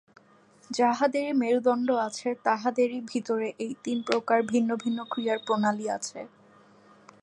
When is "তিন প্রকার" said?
3.85-4.39